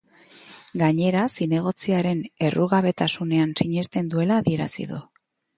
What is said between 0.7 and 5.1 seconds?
Gainera, zinegotziaren errugabetasunean sinesten duela adierazi du.